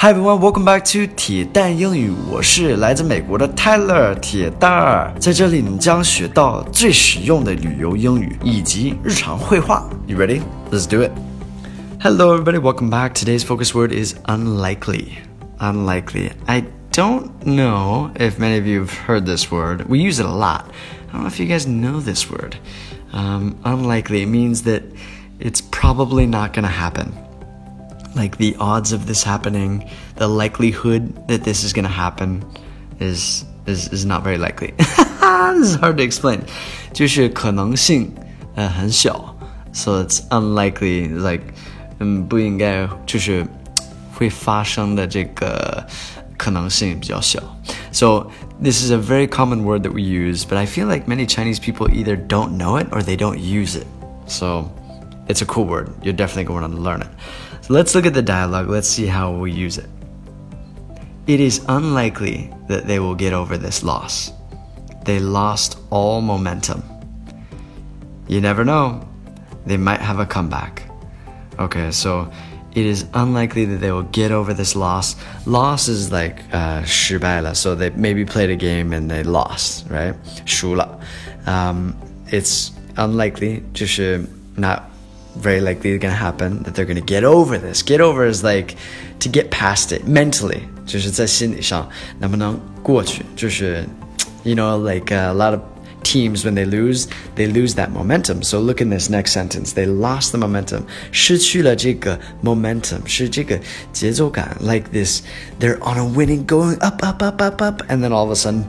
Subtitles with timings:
[0.00, 2.12] Hi everyone, welcome back to 铁蛋英语。
[2.30, 9.90] 我是来自美国的 Tyler 铁蛋儿，在这里你将学到最实用的旅游英语以及日常会话。
[10.06, 10.42] You ready?
[10.70, 11.10] Let's do it.
[12.00, 13.14] Hello everybody, welcome back.
[13.14, 15.18] Today's focus word is unlikely.
[15.58, 16.30] Unlikely.
[16.46, 16.62] I
[16.92, 19.88] don't know if many of you have heard this word.
[19.88, 20.66] We use it a lot.
[21.08, 22.56] I don't know if you guys know this word.
[23.12, 24.84] Um, unlikely means that
[25.40, 27.12] it's probably not going to happen
[28.17, 32.43] like the odds of this happening, the likelihood that this is gonna happen
[32.99, 34.73] is is is not very likely.
[34.77, 36.41] this is hard to explain.
[36.93, 38.13] 就是可能性
[38.55, 39.35] 呃很小，
[39.71, 41.43] so it's unlikely like
[41.99, 43.45] 嗯不应该就是
[44.13, 45.85] 会发生的这个
[46.37, 47.41] 可能性比较小。
[47.91, 48.27] So
[48.61, 51.59] this is a very common word that we use, but I feel like many Chinese
[51.59, 53.87] people either don't know it or they don't use it.
[54.27, 54.69] So
[55.27, 55.93] it's a cool word.
[56.03, 57.09] You're definitely going to learn it.
[57.61, 58.69] So let's look at the dialogue.
[58.69, 59.89] Let's see how we use it.
[61.27, 64.31] It is unlikely that they will get over this loss.
[65.05, 66.83] They lost all momentum.
[68.27, 69.07] You never know.
[69.65, 70.83] They might have a comeback.
[71.59, 72.29] Okay, so
[72.73, 75.15] it is unlikely that they will get over this loss.
[75.45, 80.15] Loss is like uh, 失败了, so they maybe played a game and they lost, right?
[80.45, 80.99] 输了.
[81.45, 81.93] Um,
[82.27, 84.25] it's unlikely, 就是
[84.57, 84.83] not
[85.35, 87.81] very likely going to happen that they're going to get over this.
[87.81, 88.75] Get over is like
[89.19, 90.63] to get past it mentally.
[90.85, 93.85] 就是在心理上能不能过去，就是
[94.43, 95.61] you know like uh, a lot of
[96.03, 99.85] teams when they lose they lose that momentum so look in this next sentence they
[99.85, 103.57] lost the momentum 失去了这个 momentum 是这个
[103.93, 105.21] 节奏感 like this
[105.61, 108.35] they're on a winning going up up up up up and then all of a
[108.35, 108.65] sudden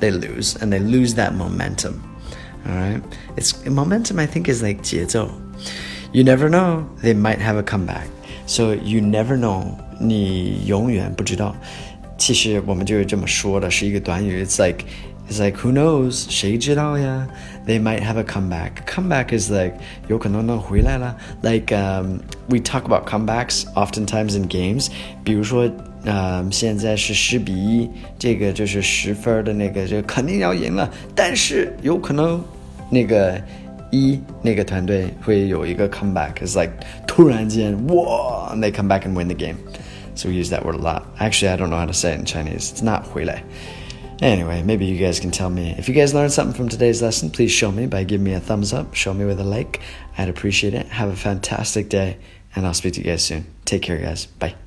[0.00, 2.00] they lose and they lose that momentum
[2.66, 3.02] all right
[3.36, 5.30] it's momentum i think is like 节奏
[6.14, 8.06] you never know, they might have a comeback.
[8.46, 9.62] So you never know，
[10.00, 11.54] 你永远不知道。
[12.18, 14.44] 其实我们就是这么说的，是一个短语。
[14.44, 14.84] It's like
[15.30, 16.26] it's like who knows？
[16.28, 17.28] 谁知道呀？
[17.64, 18.72] They might have a comeback.
[18.86, 19.74] Comeback is like
[20.08, 21.16] 有可能能回来了。
[21.42, 22.18] Like um,
[22.48, 24.88] we talk about comebacks oftentimes in games.
[25.22, 25.70] 比如说，
[26.04, 27.88] 呃，现在是十比一，
[28.18, 30.90] 这个就是十分的那个，就肯定要赢了。
[31.14, 32.42] 但是有可能
[32.90, 33.40] 那个。
[33.95, 36.71] 一那个团队会有一个 comeback，is like
[37.07, 39.57] 突然间哇，and they come back and win the game。
[40.15, 41.03] So we use that word a lot.
[41.19, 42.71] Actually, I don't know how to say it in Chinese.
[42.73, 43.43] It's not 回来。
[44.21, 45.75] Anyway, maybe you guys can tell me.
[45.77, 48.39] If you guys learned something from today's lesson, please show me by giving me a
[48.39, 49.81] thumbs up, show me with a like.
[50.17, 50.87] I'd appreciate it.
[50.87, 52.17] Have a fantastic day,
[52.55, 53.45] and I'll speak to you guys soon.
[53.65, 54.25] Take care, guys.
[54.25, 54.65] Bye.